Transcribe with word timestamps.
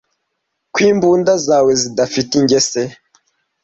ko 0.73 0.79
imbunda 0.91 1.31
zawe 1.45 1.71
zidafite 1.81 2.31
ingese 2.39 2.81